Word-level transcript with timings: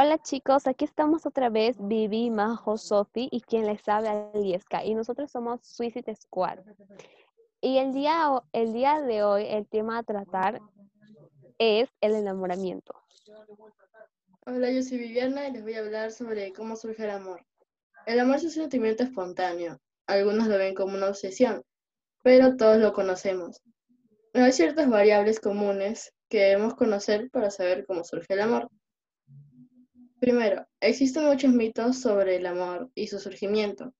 Hola 0.00 0.18
chicos, 0.22 0.66
aquí 0.68 0.84
estamos 0.84 1.26
otra 1.26 1.48
vez, 1.48 1.76
Vivi, 1.80 2.30
Majo, 2.30 2.78
Sofi 2.78 3.28
y 3.32 3.40
quien 3.40 3.66
les 3.66 3.88
habla, 3.88 4.30
Lieska. 4.32 4.84
Y 4.84 4.94
nosotros 4.94 5.30
somos 5.30 5.60
Suicide 5.62 6.14
Squad. 6.14 6.60
Y 7.60 7.78
el 7.78 7.92
día, 7.92 8.30
el 8.52 8.72
día 8.72 9.00
de 9.00 9.24
hoy, 9.24 9.46
el 9.48 9.66
tema 9.66 9.98
a 9.98 10.02
tratar 10.04 10.60
es 11.58 11.90
el 12.00 12.14
enamoramiento. 12.14 12.94
Hola, 14.46 14.70
yo 14.70 14.82
soy 14.82 14.98
Viviana 14.98 15.48
y 15.48 15.52
les 15.52 15.62
voy 15.62 15.74
a 15.74 15.80
hablar 15.80 16.12
sobre 16.12 16.52
cómo 16.52 16.76
surge 16.76 17.02
el 17.04 17.10
amor. 17.10 17.44
El 18.06 18.20
amor 18.20 18.36
es 18.36 18.44
un 18.44 18.50
sentimiento 18.50 19.02
espontáneo. 19.02 19.80
Algunos 20.06 20.46
lo 20.46 20.56
ven 20.56 20.74
como 20.74 20.94
una 20.94 21.08
obsesión, 21.08 21.62
pero 22.22 22.56
todos 22.56 22.78
lo 22.78 22.92
conocemos. 22.92 23.60
Hay 24.34 24.52
ciertas 24.52 24.88
variables 24.88 25.40
comunes 25.40 26.12
que 26.28 26.40
debemos 26.40 26.74
conocer 26.74 27.30
para 27.30 27.50
saber 27.50 27.86
cómo 27.86 28.04
surge 28.04 28.34
el 28.34 28.40
amor. 28.40 28.68
Primero, 30.20 30.66
existen 30.80 31.24
muchos 31.24 31.52
mitos 31.52 32.00
sobre 32.00 32.36
el 32.36 32.46
amor 32.46 32.90
y 32.94 33.06
su 33.06 33.18
surgimiento, 33.18 33.94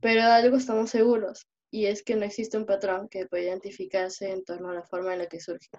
pero 0.00 0.22
de 0.22 0.30
algo 0.30 0.56
estamos 0.56 0.90
seguros, 0.90 1.48
y 1.70 1.86
es 1.86 2.02
que 2.02 2.14
no 2.14 2.24
existe 2.24 2.58
un 2.58 2.66
patrón 2.66 3.08
que 3.08 3.26
pueda 3.26 3.44
identificarse 3.44 4.30
en 4.30 4.44
torno 4.44 4.70
a 4.70 4.74
la 4.74 4.84
forma 4.84 5.14
en 5.14 5.20
la 5.20 5.26
que 5.26 5.40
surge. 5.40 5.70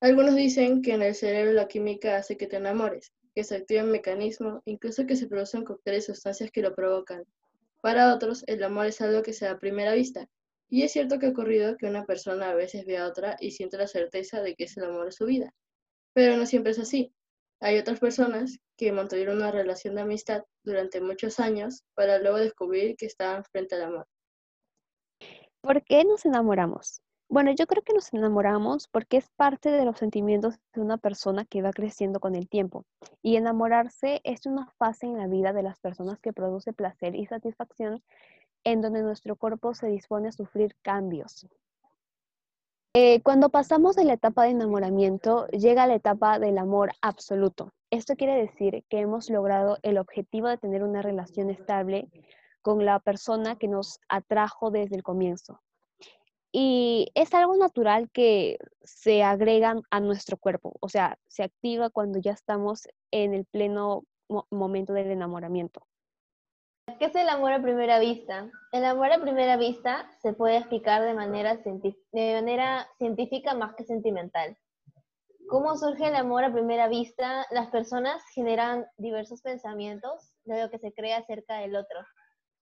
Algunos 0.00 0.36
dicen 0.36 0.82
que 0.82 0.92
en 0.92 1.02
el 1.02 1.14
cerebro 1.14 1.52
la 1.52 1.66
química 1.66 2.16
hace 2.16 2.36
que 2.36 2.46
te 2.46 2.56
enamores, 2.56 3.12
que 3.34 3.42
se 3.42 3.56
activa 3.56 3.82
un 3.82 3.90
mecanismo, 3.90 4.62
incluso 4.66 5.06
que 5.06 5.16
se 5.16 5.26
producen 5.26 5.64
cócteles 5.64 6.06
sustancias 6.06 6.50
que 6.50 6.62
lo 6.62 6.74
provocan. 6.74 7.24
Para 7.80 8.14
otros, 8.14 8.44
el 8.46 8.62
amor 8.62 8.86
es 8.86 9.00
algo 9.00 9.22
que 9.22 9.32
se 9.32 9.46
da 9.46 9.52
a 9.52 9.58
primera 9.58 9.94
vista, 9.94 10.28
y 10.70 10.84
es 10.84 10.92
cierto 10.92 11.18
que 11.18 11.26
ha 11.26 11.30
ocurrido 11.30 11.76
que 11.76 11.86
una 11.86 12.06
persona 12.06 12.50
a 12.50 12.54
veces 12.54 12.86
ve 12.86 12.96
a 12.96 13.06
otra 13.06 13.36
y 13.40 13.50
siente 13.50 13.76
la 13.76 13.88
certeza 13.88 14.40
de 14.40 14.54
que 14.54 14.64
es 14.64 14.76
el 14.76 14.84
amor 14.84 15.06
de 15.06 15.12
su 15.12 15.26
vida, 15.26 15.52
pero 16.14 16.36
no 16.36 16.46
siempre 16.46 16.72
es 16.72 16.78
así. 16.78 17.12
Hay 17.60 17.76
otras 17.76 17.98
personas 17.98 18.58
que 18.78 18.92
mantuvieron 18.92 19.36
una 19.38 19.50
relación 19.50 19.96
de 19.96 20.02
amistad 20.02 20.44
durante 20.64 21.00
muchos 21.00 21.40
años 21.40 21.82
para 21.94 22.18
luego 22.18 22.38
descubrir 22.38 22.96
que 22.96 23.06
estaban 23.06 23.44
frente 23.44 23.74
al 23.74 23.82
amor. 23.82 24.06
¿Por 25.60 25.84
qué 25.84 26.04
nos 26.04 26.24
enamoramos? 26.24 27.02
Bueno, 27.28 27.52
yo 27.52 27.66
creo 27.66 27.82
que 27.82 27.92
nos 27.92 28.12
enamoramos 28.14 28.88
porque 28.88 29.18
es 29.18 29.28
parte 29.36 29.70
de 29.70 29.84
los 29.84 29.98
sentimientos 29.98 30.54
de 30.72 30.80
una 30.80 30.98
persona 30.98 31.44
que 31.44 31.62
va 31.62 31.70
creciendo 31.70 32.18
con 32.18 32.34
el 32.34 32.48
tiempo. 32.48 32.86
Y 33.22 33.36
enamorarse 33.36 34.20
es 34.24 34.46
una 34.46 34.66
fase 34.78 35.06
en 35.06 35.18
la 35.18 35.26
vida 35.26 35.52
de 35.52 35.62
las 35.62 35.78
personas 35.78 36.18
que 36.18 36.32
produce 36.32 36.72
placer 36.72 37.14
y 37.14 37.26
satisfacción 37.26 38.02
en 38.64 38.80
donde 38.80 39.02
nuestro 39.02 39.36
cuerpo 39.36 39.74
se 39.74 39.88
dispone 39.88 40.28
a 40.28 40.32
sufrir 40.32 40.76
cambios. 40.82 41.46
Eh, 42.94 43.22
cuando 43.22 43.50
pasamos 43.50 43.94
de 43.94 44.04
la 44.04 44.14
etapa 44.14 44.44
de 44.44 44.50
enamoramiento, 44.50 45.46
llega 45.48 45.86
la 45.86 45.94
etapa 45.94 46.40
del 46.40 46.58
amor 46.58 46.90
absoluto. 47.02 47.72
Esto 47.90 48.16
quiere 48.16 48.34
decir 48.34 48.84
que 48.88 48.98
hemos 48.98 49.30
logrado 49.30 49.78
el 49.82 49.96
objetivo 49.96 50.48
de 50.48 50.58
tener 50.58 50.82
una 50.82 51.00
relación 51.00 51.50
estable 51.50 52.08
con 52.62 52.84
la 52.84 52.98
persona 52.98 53.56
que 53.56 53.68
nos 53.68 54.00
atrajo 54.08 54.70
desde 54.70 54.96
el 54.96 55.02
comienzo. 55.02 55.60
Y 56.52 57.12
es 57.14 57.32
algo 57.32 57.56
natural 57.56 58.10
que 58.10 58.58
se 58.82 59.22
agregan 59.22 59.82
a 59.90 60.00
nuestro 60.00 60.36
cuerpo, 60.36 60.74
o 60.80 60.88
sea, 60.88 61.16
se 61.28 61.44
activa 61.44 61.90
cuando 61.90 62.18
ya 62.18 62.32
estamos 62.32 62.88
en 63.12 63.34
el 63.34 63.44
pleno 63.44 64.02
momento 64.50 64.92
del 64.92 65.12
enamoramiento. 65.12 65.86
¿Qué 67.00 67.06
es 67.06 67.14
el 67.14 67.30
amor 67.30 67.50
a 67.54 67.62
primera 67.62 67.98
vista? 67.98 68.50
El 68.72 68.84
amor 68.84 69.10
a 69.10 69.22
primera 69.22 69.56
vista 69.56 70.06
se 70.20 70.34
puede 70.34 70.58
explicar 70.58 71.02
de 71.02 71.14
manera, 71.14 71.58
científica 72.98 73.54
más 73.54 73.74
que 73.74 73.84
sentimental. 73.84 74.58
¿Cómo 75.48 75.78
surge 75.78 76.08
el 76.08 76.14
amor 76.14 76.44
a 76.44 76.52
primera 76.52 76.88
vista? 76.88 77.46
Las 77.52 77.70
personas 77.70 78.22
generan 78.34 78.84
diversos 78.98 79.40
pensamientos 79.40 80.34
de 80.44 80.62
lo 80.62 80.68
que 80.68 80.78
se 80.78 80.92
cree 80.92 81.14
acerca 81.14 81.60
del 81.60 81.74
otro. 81.74 82.00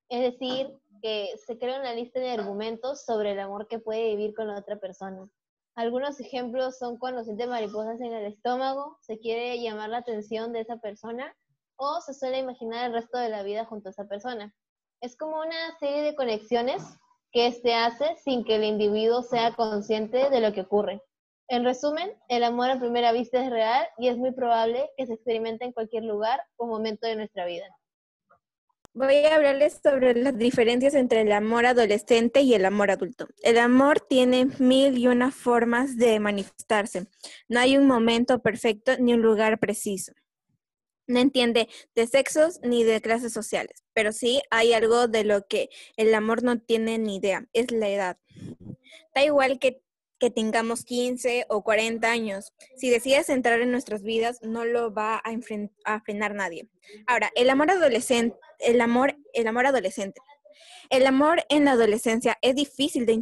Es 0.08 0.20
decir, 0.20 0.72
que 1.02 1.30
se 1.44 1.58
crea 1.58 1.80
una 1.80 1.94
lista 1.94 2.20
de 2.20 2.30
argumentos 2.30 3.04
sobre 3.04 3.32
el 3.32 3.40
amor 3.40 3.66
que 3.66 3.80
puede 3.80 4.14
vivir 4.14 4.36
con 4.36 4.46
la 4.46 4.60
otra 4.60 4.76
persona. 4.76 5.28
Algunos 5.74 6.20
ejemplos 6.20 6.78
son 6.78 6.96
cuando 6.96 7.24
siente 7.24 7.48
mariposas 7.48 8.00
en 8.00 8.12
el 8.12 8.26
estómago, 8.26 8.98
se 9.00 9.18
quiere 9.18 9.60
llamar 9.60 9.90
la 9.90 9.98
atención 9.98 10.52
de 10.52 10.60
esa 10.60 10.76
persona 10.76 11.34
o 11.78 12.00
se 12.00 12.12
suele 12.12 12.38
imaginar 12.38 12.86
el 12.86 12.92
resto 12.92 13.18
de 13.18 13.30
la 13.30 13.42
vida 13.42 13.64
junto 13.64 13.88
a 13.88 13.92
esa 13.92 14.06
persona. 14.06 14.54
Es 15.00 15.16
como 15.16 15.40
una 15.40 15.78
serie 15.78 16.02
de 16.02 16.14
conexiones 16.14 16.82
que 17.32 17.52
se 17.52 17.74
hace 17.74 18.16
sin 18.24 18.44
que 18.44 18.56
el 18.56 18.64
individuo 18.64 19.22
sea 19.22 19.54
consciente 19.54 20.28
de 20.28 20.40
lo 20.40 20.52
que 20.52 20.62
ocurre. 20.62 21.00
En 21.48 21.64
resumen, 21.64 22.10
el 22.28 22.44
amor 22.44 22.68
a 22.70 22.78
primera 22.78 23.12
vista 23.12 23.42
es 23.42 23.50
real 23.50 23.86
y 23.96 24.08
es 24.08 24.18
muy 24.18 24.32
probable 24.32 24.90
que 24.96 25.06
se 25.06 25.14
experimente 25.14 25.64
en 25.64 25.72
cualquier 25.72 26.04
lugar 26.04 26.40
o 26.56 26.66
momento 26.66 27.06
de 27.06 27.16
nuestra 27.16 27.46
vida. 27.46 27.64
Voy 28.92 29.14
a 29.24 29.36
hablarles 29.36 29.80
sobre 29.82 30.14
las 30.14 30.36
diferencias 30.36 30.94
entre 30.94 31.20
el 31.20 31.30
amor 31.30 31.66
adolescente 31.66 32.40
y 32.40 32.54
el 32.54 32.64
amor 32.64 32.90
adulto. 32.90 33.28
El 33.42 33.58
amor 33.58 34.00
tiene 34.00 34.46
mil 34.58 34.98
y 34.98 35.06
una 35.06 35.30
formas 35.30 35.96
de 35.96 36.18
manifestarse. 36.18 37.06
No 37.48 37.60
hay 37.60 37.76
un 37.76 37.86
momento 37.86 38.40
perfecto 38.40 38.92
ni 38.98 39.14
un 39.14 39.22
lugar 39.22 39.60
preciso. 39.60 40.12
No 41.08 41.18
entiende 41.18 41.68
de 41.94 42.06
sexos 42.06 42.60
ni 42.62 42.84
de 42.84 43.00
clases 43.00 43.32
sociales, 43.32 43.82
pero 43.92 44.12
sí 44.12 44.40
hay 44.50 44.72
algo 44.72 45.08
de 45.08 45.24
lo 45.24 45.46
que 45.48 45.70
el 45.96 46.14
amor 46.14 46.44
no 46.44 46.60
tiene 46.60 46.98
ni 46.98 47.16
idea, 47.16 47.48
es 47.52 47.72
la 47.72 47.88
edad. 47.88 48.18
Da 49.14 49.24
igual 49.24 49.58
que 49.58 49.82
que 50.18 50.30
tengamos 50.30 50.84
15 50.84 51.46
o 51.48 51.62
40 51.62 52.10
años. 52.10 52.52
Si 52.76 52.90
decides 52.90 53.28
entrar 53.28 53.60
en 53.60 53.70
nuestras 53.70 54.02
vidas, 54.02 54.38
no 54.42 54.64
lo 54.64 54.92
va 54.92 55.16
a, 55.16 56.00
frenar 56.00 56.34
nadie. 56.34 56.68
Ahora, 57.06 57.30
el 57.34 57.50
amor 57.50 57.70
adolescente, 57.70 58.36
el 58.58 58.80
amor, 58.80 59.16
el 59.32 59.46
amor 59.46 59.66
adolescente. 59.66 60.20
El 60.90 61.06
amor 61.06 61.44
en 61.48 61.64
la 61.64 61.72
adolescencia 61.72 62.38
es 62.40 62.54
difícil 62.54 63.04
de, 63.04 63.12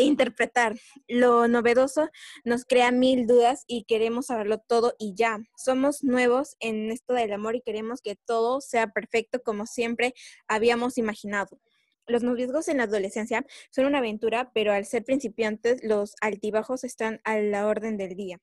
interpretar. 0.00 0.76
Lo 1.08 1.46
novedoso 1.46 2.08
nos 2.44 2.64
crea 2.64 2.90
mil 2.90 3.26
dudas 3.26 3.64
y 3.66 3.84
queremos 3.84 4.26
saberlo 4.26 4.58
todo 4.58 4.94
y 4.98 5.14
ya. 5.14 5.38
Somos 5.56 6.02
nuevos 6.02 6.56
en 6.60 6.90
esto 6.90 7.12
del 7.14 7.32
amor 7.32 7.56
y 7.56 7.60
queremos 7.60 8.00
que 8.00 8.16
todo 8.16 8.60
sea 8.60 8.88
perfecto 8.88 9.42
como 9.42 9.66
siempre 9.66 10.14
habíamos 10.48 10.96
imaginado. 10.96 11.60
Los 12.06 12.22
noviazgos 12.22 12.68
en 12.68 12.76
la 12.76 12.84
adolescencia 12.84 13.44
son 13.70 13.86
una 13.86 13.98
aventura, 13.98 14.52
pero 14.54 14.72
al 14.72 14.86
ser 14.86 15.04
principiantes, 15.04 15.82
los 15.82 16.14
altibajos 16.20 16.84
están 16.84 17.20
a 17.24 17.38
la 17.38 17.66
orden 17.66 17.96
del 17.96 18.14
día. 18.14 18.38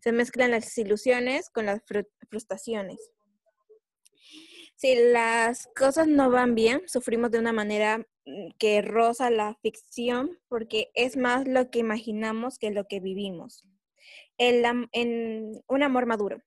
Se 0.00 0.12
mezclan 0.12 0.52
las 0.52 0.76
ilusiones 0.78 1.50
con 1.50 1.66
las 1.66 1.82
frustraciones. 2.30 2.98
Si 4.78 4.94
las 4.94 5.68
cosas 5.74 6.06
no 6.06 6.30
van 6.30 6.54
bien, 6.54 6.82
sufrimos 6.86 7.32
de 7.32 7.40
una 7.40 7.52
manera 7.52 7.98
mm, 7.98 8.50
que 8.60 8.80
roza 8.80 9.28
la 9.28 9.56
ficción 9.60 10.38
porque 10.46 10.92
es 10.94 11.16
más 11.16 11.48
lo 11.48 11.68
que 11.68 11.80
imaginamos 11.80 12.60
que 12.60 12.70
lo 12.70 12.86
que 12.86 13.00
vivimos. 13.00 13.64
En 14.38 15.60
un 15.66 15.82
amor 15.82 16.06
maduro. 16.06 16.40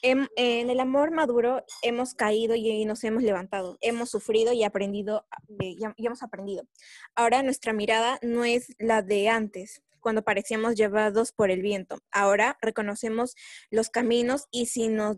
En, 0.00 0.30
el 0.36 0.80
amor 0.80 1.10
maduro 1.10 1.62
hemos 1.82 2.14
caído 2.14 2.54
y 2.54 2.86
nos 2.86 3.04
hemos 3.04 3.22
levantado, 3.22 3.76
hemos 3.82 4.08
sufrido 4.08 4.54
y 4.54 4.64
aprendido, 4.64 5.26
y 5.58 6.06
hemos 6.06 6.22
aprendido. 6.22 6.66
Ahora 7.14 7.42
nuestra 7.42 7.74
mirada 7.74 8.18
no 8.22 8.46
es 8.46 8.74
la 8.78 9.02
de 9.02 9.28
antes, 9.28 9.82
cuando 10.00 10.22
parecíamos 10.22 10.74
llevados 10.74 11.32
por 11.32 11.50
el 11.50 11.62
viento. 11.62 11.98
Ahora 12.10 12.58
reconocemos 12.60 13.34
los 13.70 13.90
caminos 13.90 14.46
y 14.50 14.66
si 14.66 14.88
nos 14.88 15.16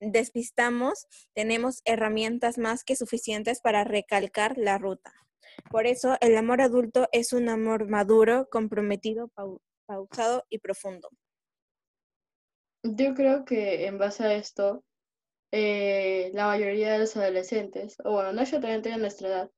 despistamos, 0.00 1.06
tenemos 1.34 1.82
herramientas 1.84 2.58
más 2.58 2.84
que 2.84 2.96
suficientes 2.96 3.60
para 3.60 3.84
recalcar 3.84 4.56
la 4.58 4.78
ruta. 4.78 5.12
Por 5.70 5.86
eso 5.86 6.16
el 6.20 6.36
amor 6.36 6.60
adulto 6.60 7.08
es 7.12 7.32
un 7.32 7.48
amor 7.48 7.88
maduro, 7.88 8.48
comprometido, 8.50 9.30
pausado 9.86 10.44
y 10.48 10.58
profundo. 10.58 11.08
Yo 12.84 13.14
creo 13.14 13.44
que 13.44 13.86
en 13.86 13.98
base 13.98 14.24
a 14.24 14.34
esto, 14.34 14.84
eh, 15.50 16.30
la 16.34 16.46
mayoría 16.46 16.92
de 16.92 17.00
los 17.00 17.16
adolescentes, 17.16 17.96
o 18.04 18.12
bueno, 18.12 18.32
no 18.32 18.42
exactamente 18.42 18.90
de 18.90 18.98
nuestra 18.98 19.28
edad, 19.28 19.50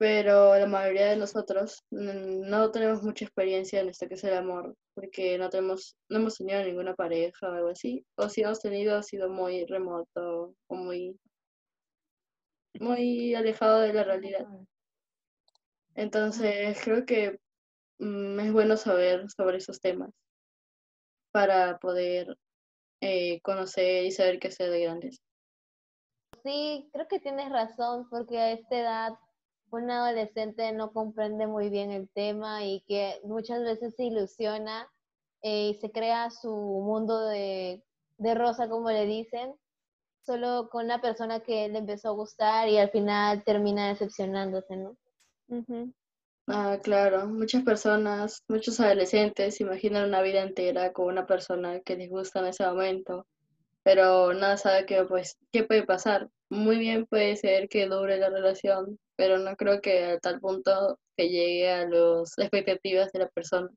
pero 0.00 0.56
la 0.56 0.66
mayoría 0.66 1.10
de 1.10 1.16
nosotros 1.18 1.84
no 1.90 2.70
tenemos 2.70 3.02
mucha 3.02 3.26
experiencia 3.26 3.80
en 3.80 3.90
esto 3.90 4.08
que 4.08 4.14
es 4.14 4.24
el 4.24 4.32
amor, 4.32 4.74
porque 4.94 5.36
no 5.36 5.50
tenemos, 5.50 5.94
no 6.08 6.20
hemos 6.20 6.38
tenido 6.38 6.64
ninguna 6.64 6.94
pareja 6.94 7.50
o 7.50 7.52
algo 7.52 7.68
así, 7.68 8.02
o 8.16 8.30
si 8.30 8.40
hemos 8.40 8.60
tenido 8.60 8.96
ha 8.96 9.02
sido 9.02 9.28
muy 9.28 9.66
remoto 9.66 10.54
o 10.68 10.74
muy, 10.74 11.20
muy 12.80 13.34
alejado 13.34 13.80
de 13.80 13.92
la 13.92 14.04
realidad. 14.04 14.46
Entonces 15.94 16.80
creo 16.82 17.04
que 17.04 17.38
mm, 17.98 18.40
es 18.40 18.52
bueno 18.54 18.78
saber 18.78 19.26
sobre 19.28 19.58
esos 19.58 19.82
temas 19.82 20.08
para 21.30 21.76
poder 21.76 22.38
eh, 23.02 23.38
conocer 23.42 24.06
y 24.06 24.12
saber 24.12 24.38
qué 24.38 24.48
hacer 24.48 24.70
de 24.70 24.80
grandes. 24.80 25.20
Sí, 26.42 26.88
creo 26.90 27.06
que 27.06 27.20
tienes 27.20 27.50
razón, 27.50 28.08
porque 28.08 28.38
a 28.38 28.52
esta 28.52 28.78
edad 28.78 29.12
un 29.70 29.90
adolescente 29.90 30.72
no 30.72 30.92
comprende 30.92 31.46
muy 31.46 31.70
bien 31.70 31.90
el 31.90 32.08
tema 32.10 32.64
y 32.64 32.82
que 32.86 33.20
muchas 33.24 33.62
veces 33.62 33.94
se 33.96 34.04
ilusiona 34.04 34.88
eh, 35.42 35.70
y 35.70 35.74
se 35.74 35.90
crea 35.90 36.30
su 36.30 36.50
mundo 36.50 37.26
de, 37.26 37.82
de 38.18 38.34
rosa, 38.34 38.68
como 38.68 38.90
le 38.90 39.06
dicen, 39.06 39.54
solo 40.22 40.68
con 40.70 40.84
una 40.84 41.00
persona 41.00 41.40
que 41.40 41.68
le 41.68 41.78
empezó 41.78 42.08
a 42.08 42.12
gustar 42.12 42.68
y 42.68 42.78
al 42.78 42.90
final 42.90 43.42
termina 43.44 43.88
decepcionándose, 43.88 44.76
¿no? 44.76 44.96
Ah, 46.46 46.78
claro. 46.82 47.26
Muchas 47.26 47.62
personas, 47.62 48.42
muchos 48.48 48.80
adolescentes 48.80 49.60
imaginan 49.60 50.08
una 50.08 50.20
vida 50.20 50.42
entera 50.42 50.92
con 50.92 51.06
una 51.06 51.26
persona 51.26 51.80
que 51.80 51.96
les 51.96 52.10
gusta 52.10 52.40
en 52.40 52.46
ese 52.46 52.66
momento, 52.66 53.26
pero 53.92 54.32
nada 54.34 54.56
sabe 54.56 54.86
qué, 54.86 55.02
pues, 55.02 55.36
qué 55.50 55.64
puede 55.64 55.82
pasar. 55.82 56.28
Muy 56.48 56.78
bien 56.78 57.06
puede 57.06 57.34
ser 57.34 57.68
que 57.68 57.86
dure 57.88 58.18
la 58.18 58.30
relación, 58.30 59.00
pero 59.16 59.38
no 59.38 59.56
creo 59.56 59.80
que 59.80 60.04
a 60.04 60.18
tal 60.20 60.38
punto 60.38 60.96
que 61.16 61.28
llegue 61.28 61.68
a 61.68 61.88
las 61.88 62.38
expectativas 62.38 63.10
de 63.10 63.18
la 63.18 63.28
persona. 63.28 63.68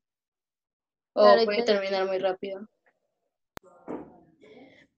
O 1.14 1.22
Claro, 1.22 1.44
puede 1.44 1.64
te- 1.64 1.72
terminar 1.72 2.06
muy 2.06 2.18
rápido. 2.18 2.64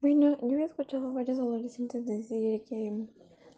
Bueno, 0.01 0.37
yo 0.39 0.59
he 0.59 0.65
escuchado 0.65 1.07
a 1.09 1.13
varios 1.13 1.39
adolescentes 1.39 2.05
decir 2.05 2.63
que 2.65 2.93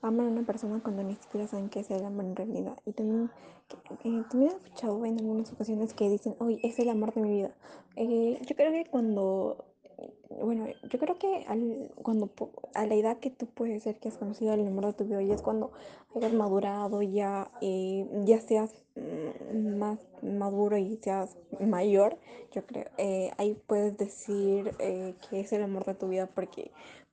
aman 0.02 0.28
a 0.28 0.30
una 0.30 0.44
persona 0.44 0.80
cuando 0.82 1.04
ni 1.04 1.16
siquiera 1.16 1.46
saben 1.46 1.68
qué 1.68 1.82
es 1.82 1.92
el 1.92 2.06
amor 2.06 2.24
en 2.24 2.36
realidad. 2.38 2.78
Y 2.86 2.94
también, 2.94 3.30
que- 3.68 4.10
eh, 4.10 4.24
también 4.30 4.52
he 4.54 4.56
escuchado 4.56 5.04
en 5.06 5.20
algunas 5.20 5.52
ocasiones 5.52 5.94
que 5.94 6.08
dicen, 6.10 6.36
hoy 6.40 6.62
es 6.64 6.80
el 6.80 6.88
amor 6.88 7.14
de 7.14 7.22
mi 7.22 7.32
vida. 7.32 7.52
Eh, 7.98 8.40
yo 8.48 8.56
creo 8.56 8.72
que 8.72 8.90
cuando, 8.90 9.66
bueno, 10.30 10.68
yo 10.90 11.00
creo 11.00 11.18
que 11.18 11.46
al, 11.48 11.92
cuando, 12.02 12.32
a 12.74 12.86
la 12.86 12.96
edad 12.96 13.18
que 13.18 13.30
tú 13.30 13.48
puedes 13.48 13.84
ser 13.84 14.00
que 14.00 14.08
has 14.08 14.18
conocido 14.18 14.54
el 14.54 14.66
amor 14.66 14.88
de 14.88 14.94
tu 14.94 15.06
vida 15.06 15.22
y 15.22 15.32
es 15.32 15.42
cuando 15.42 15.72
hayas 16.16 16.34
madurado, 16.34 17.02
ya, 17.02 17.52
eh, 17.62 18.08
ya 18.26 18.40
seas 18.40 18.86
mm, 18.96 19.78
más 19.78 20.00
maduro 20.22 20.78
y 20.78 20.98
seas 20.98 21.38
mayor, 21.60 22.18
yo 22.52 22.66
creo, 22.66 22.86
eh, 22.98 23.32
ahí 23.38 23.58
puedes 23.68 23.98
decir 23.98 24.72
eh, 24.80 25.16
que 25.30 25.42
es 25.42 25.52
el 25.54 25.64
amor 25.64 25.86
de 25.86 25.96
tu 25.96 26.08
vida, 26.08 26.28
porque 26.28 26.72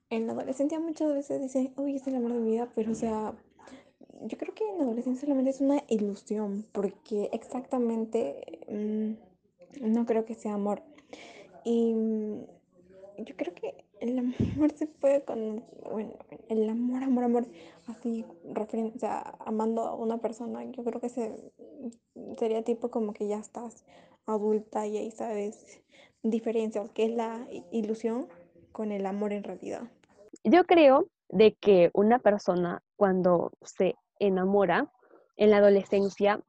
en 0.09 0.27
la 0.27 0.33
adolescencia 0.33 0.79
muchas 0.79 1.13
veces 1.13 1.41
dicen, 1.41 1.73
uy, 1.75 1.95
es 1.95 2.07
el 2.07 2.15
amor 2.15 2.33
de 2.33 2.39
mi 2.39 2.51
vida, 2.51 2.69
pero 2.75 2.91
o 2.91 2.95
sea, 2.95 3.33
yo 4.21 4.37
creo 4.37 4.53
que 4.53 4.67
en 4.67 4.77
la 4.77 4.83
adolescencia 4.83 5.21
solamente 5.21 5.49
es 5.51 5.61
una 5.61 5.83
ilusión, 5.89 6.65
porque 6.71 7.29
exactamente 7.33 8.61
mm, 8.69 9.91
no 9.93 10.05
creo 10.05 10.25
que 10.25 10.35
sea 10.35 10.53
amor. 10.53 10.81
Y 11.63 11.93
mm, 11.93 12.56
yo 13.17 13.35
creo 13.35 13.53
que 13.53 13.85
el 13.99 14.19
amor 14.19 14.71
se 14.75 14.87
puede 14.87 15.23
con, 15.23 15.63
bueno, 15.91 16.13
el 16.49 16.69
amor, 16.69 17.03
amor, 17.03 17.23
amor, 17.23 17.47
así 17.87 18.25
refiriendo, 18.43 18.97
sea, 18.99 19.35
amando 19.39 19.83
a 19.83 19.95
una 19.95 20.19
persona, 20.19 20.63
yo 20.65 20.83
creo 20.83 20.99
que 20.99 21.09
se, 21.09 21.51
sería 22.37 22.63
tipo 22.63 22.89
como 22.89 23.13
que 23.13 23.27
ya 23.27 23.37
estás 23.37 23.85
adulta 24.25 24.85
y 24.85 24.97
ahí 24.97 25.11
sabes 25.11 25.81
diferenciar 26.21 26.91
qué 26.91 27.05
es 27.05 27.11
la 27.11 27.47
ilusión 27.71 28.27
con 28.71 28.91
el 28.91 29.05
amor 29.05 29.33
en 29.33 29.43
realidad. 29.43 29.83
Yo 30.43 30.65
creo 30.65 31.07
de 31.29 31.53
que 31.55 31.89
una 31.93 32.19
persona 32.19 32.83
cuando 32.95 33.51
se 33.63 33.95
enamora 34.19 34.91
en 35.35 35.51
la 35.51 35.57
adolescencia, 35.57 36.41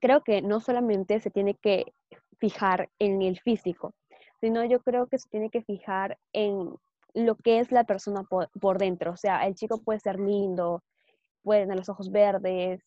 creo 0.00 0.22
que 0.22 0.42
no 0.42 0.60
solamente 0.60 1.20
se 1.20 1.30
tiene 1.30 1.54
que 1.54 1.92
fijar 2.38 2.88
en 2.98 3.22
el 3.22 3.38
físico, 3.40 3.94
sino 4.40 4.64
yo 4.64 4.80
creo 4.80 5.06
que 5.06 5.18
se 5.18 5.28
tiene 5.28 5.50
que 5.50 5.62
fijar 5.62 6.18
en 6.32 6.74
lo 7.14 7.36
que 7.36 7.60
es 7.60 7.72
la 7.72 7.84
persona 7.84 8.22
por, 8.22 8.48
por 8.60 8.78
dentro. 8.78 9.12
O 9.12 9.16
sea, 9.16 9.46
el 9.46 9.54
chico 9.54 9.78
puede 9.82 10.00
ser 10.00 10.20
lindo, 10.20 10.82
puede 11.42 11.62
tener 11.62 11.76
los 11.76 11.88
ojos 11.88 12.10
verdes, 12.10 12.82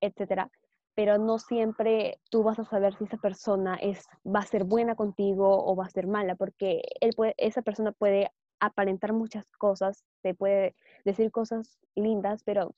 etcétera, 0.00 0.50
pero 0.94 1.18
no 1.18 1.38
siempre 1.38 2.18
tú 2.30 2.42
vas 2.42 2.58
a 2.58 2.64
saber 2.64 2.94
si 2.94 3.04
esa 3.04 3.18
persona 3.18 3.76
es, 3.76 4.06
va 4.24 4.40
a 4.40 4.46
ser 4.46 4.64
buena 4.64 4.94
contigo 4.94 5.64
o 5.64 5.76
va 5.76 5.84
a 5.84 5.90
ser 5.90 6.06
mala, 6.06 6.34
porque 6.36 6.82
él 7.00 7.12
puede, 7.14 7.34
esa 7.36 7.62
persona 7.62 7.92
puede 7.92 8.30
aparentar 8.60 9.12
muchas 9.12 9.46
cosas, 9.58 10.04
te 10.22 10.34
puede 10.34 10.74
decir 11.04 11.30
cosas 11.30 11.78
lindas, 11.94 12.42
pero 12.44 12.74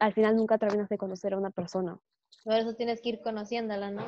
al 0.00 0.12
final 0.12 0.34
nunca 0.36 0.58
terminas 0.58 0.88
de 0.88 0.98
conocer 0.98 1.34
a 1.34 1.38
una 1.38 1.50
persona. 1.50 1.98
Por 2.44 2.54
eso 2.54 2.74
tienes 2.74 3.00
que 3.00 3.10
ir 3.10 3.20
conociéndola, 3.20 3.92
¿no? 3.92 4.04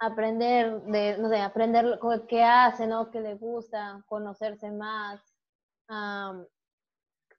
Aprender 0.00 0.82
de, 0.82 1.18
no 1.18 1.28
sé, 1.28 1.38
aprender 1.38 1.98
qué 2.28 2.42
hace, 2.42 2.86
¿no? 2.86 3.10
Qué 3.10 3.20
le 3.20 3.34
gusta, 3.34 4.02
conocerse 4.06 4.70
más, 4.70 5.22
am, 5.88 6.46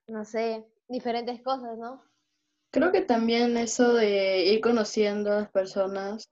no 0.08 0.24
sé, 0.24 0.66
diferentes 0.88 1.42
cosas, 1.42 1.76
¿no? 1.78 2.02
Creo 2.70 2.92
que 2.92 3.02
también 3.02 3.56
eso 3.56 3.94
de 3.94 4.44
ir 4.46 4.60
conociendo 4.60 5.32
a 5.32 5.40
las 5.40 5.50
personas, 5.50 6.30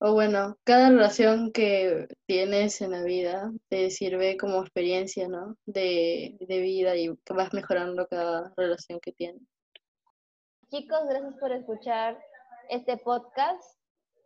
o 0.00 0.12
bueno, 0.12 0.56
cada 0.64 0.90
relación 0.90 1.50
que 1.52 2.06
tienes 2.26 2.80
en 2.80 2.92
la 2.92 3.02
vida 3.02 3.50
te 3.68 3.90
sirve 3.90 4.36
como 4.36 4.60
experiencia, 4.60 5.28
¿no? 5.28 5.56
De, 5.66 6.36
de 6.40 6.60
vida 6.60 6.96
y 6.96 7.16
que 7.24 7.34
vas 7.34 7.52
mejorando 7.52 8.06
cada 8.06 8.52
relación 8.56 9.00
que 9.00 9.12
tienes. 9.12 9.42
Chicos, 10.70 11.00
gracias 11.08 11.34
por 11.40 11.50
escuchar 11.50 12.22
este 12.68 12.98
podcast. 12.98 13.62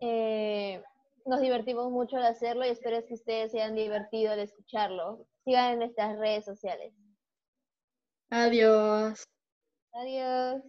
Eh, 0.01 0.83
nos 1.27 1.41
divertimos 1.41 1.91
mucho 1.91 2.17
al 2.17 2.25
hacerlo 2.27 2.65
y 2.65 2.71
espero 2.71 3.05
que 3.07 3.15
ustedes 3.15 3.53
se 3.53 3.61
hayan 3.61 3.75
divertido 3.75 4.33
al 4.33 4.41
escucharlo. 4.41 5.27
Sigan 5.45 5.73
en 5.73 5.79
nuestras 5.81 6.19
redes 6.19 6.45
sociales. 6.45 6.93
Adiós. 8.31 9.25
Adiós. 9.93 10.63